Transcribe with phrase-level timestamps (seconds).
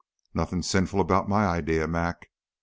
[0.33, 2.31] "Nothing sinful about my idea, Mac.